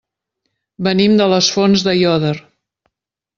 Venim 0.87 1.17
de 1.19 1.27
les 1.33 1.49
Fonts 1.57 1.85
d'Aiòder. 1.89 2.33